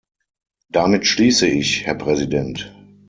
[0.71, 2.73] Damit schließe ich, Herr Präsident.